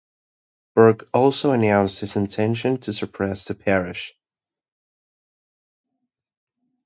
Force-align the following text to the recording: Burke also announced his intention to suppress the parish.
Burke 0.73 1.07
also 1.13 1.51
announced 1.51 1.99
his 1.99 2.15
intention 2.15 2.79
to 2.79 2.91
suppress 2.91 3.45
the 3.45 3.53
parish. 3.53 4.15